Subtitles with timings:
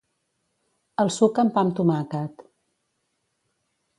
[1.03, 2.43] El suca amb pa amb tomàquet.